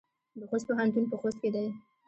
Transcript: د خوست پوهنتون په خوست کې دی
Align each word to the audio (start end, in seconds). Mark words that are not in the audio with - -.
د 0.39 0.41
خوست 0.49 0.65
پوهنتون 0.67 1.03
په 1.09 1.15
خوست 1.21 1.37
کې 1.41 1.49
دی 1.55 1.67